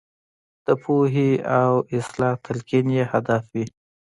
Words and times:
د 0.65 0.67
پوهې 0.83 1.31
او 1.59 1.73
اصلاح 1.97 2.35
تلقین 2.45 2.87
یې 2.97 3.03
هدف 3.11 3.43
وي. 3.53 3.65